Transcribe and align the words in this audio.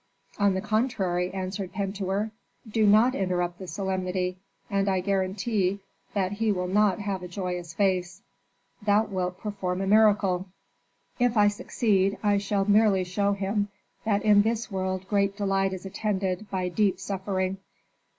"On 0.39 0.55
the 0.55 0.61
contrary," 0.61 1.31
answered 1.31 1.73
Pentuer, 1.73 2.31
"do 2.67 2.87
not 2.87 3.13
interrupt 3.13 3.59
the 3.59 3.67
solemnity, 3.67 4.35
and 4.67 4.89
I 4.89 4.99
guarantee 4.99 5.79
that 6.15 6.31
he 6.31 6.51
will 6.51 6.67
not 6.67 6.97
have 6.97 7.21
a 7.21 7.27
joyous 7.27 7.75
face." 7.75 8.23
"Thou 8.81 9.03
wilt 9.05 9.37
perform 9.37 9.79
a 9.79 9.85
miracle." 9.85 10.47
"If 11.19 11.37
I 11.37 11.49
succeed 11.49 12.17
I 12.23 12.39
shall 12.39 12.65
merely 12.65 13.03
show 13.03 13.33
him 13.33 13.67
that 14.03 14.23
in 14.25 14.41
this 14.41 14.71
world 14.71 15.07
great 15.07 15.37
delight 15.37 15.71
is 15.71 15.85
attended 15.85 16.49
by 16.49 16.69
deep 16.69 16.99
suffering." 16.99 17.59